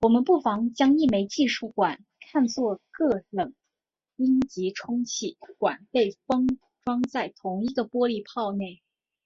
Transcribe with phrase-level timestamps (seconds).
[0.00, 3.54] 我们不妨将一枚计数管看作数个冷
[4.16, 6.46] 阴极充气管被封
[6.86, 8.80] 装在同一个玻璃泡内。